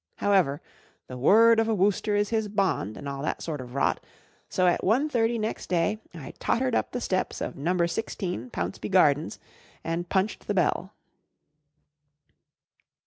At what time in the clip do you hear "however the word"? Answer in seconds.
0.15-1.59